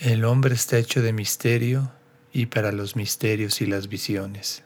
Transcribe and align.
El 0.00 0.24
hombre 0.24 0.54
está 0.54 0.78
hecho 0.78 1.02
de 1.02 1.12
misterio 1.12 1.92
y 2.32 2.46
para 2.46 2.72
los 2.72 2.96
misterios 2.96 3.60
y 3.60 3.66
las 3.66 3.88
visiones. 3.88 4.62